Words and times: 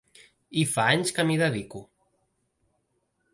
I 0.61 0.61
fa 0.69 0.85
anys 0.93 1.13
que 1.17 1.25
m’hi 1.27 1.37
dedico. 1.43 1.83